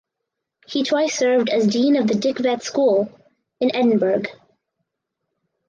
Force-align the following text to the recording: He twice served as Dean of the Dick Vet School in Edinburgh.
He 0.65 0.81
twice 0.83 1.13
served 1.15 1.47
as 1.49 1.67
Dean 1.67 1.95
of 1.95 2.07
the 2.07 2.15
Dick 2.15 2.39
Vet 2.39 2.63
School 2.63 3.07
in 3.59 3.69
Edinburgh. 3.75 4.23